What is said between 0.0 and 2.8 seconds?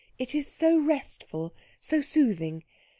"It is so restful, so soothing.